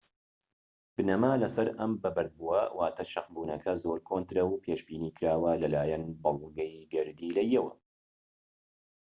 [0.95, 7.73] بنەما لەسەر ئەم بەبەردبووە واتە شەقبونەکە زۆر کۆنترە و پێشبینیکراوە لەلایەن بەڵگەی گەردیلەییەوە